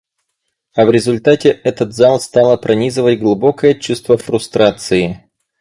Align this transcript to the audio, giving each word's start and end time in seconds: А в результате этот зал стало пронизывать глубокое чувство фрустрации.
А 0.75 0.85
в 0.87 0.89
результате 0.89 1.49
этот 1.49 1.93
зал 1.93 2.19
стало 2.19 2.57
пронизывать 2.57 3.19
глубокое 3.19 3.75
чувство 3.75 4.17
фрустрации. 4.17 5.29